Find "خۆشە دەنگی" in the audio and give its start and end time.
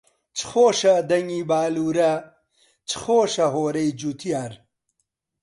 0.49-1.43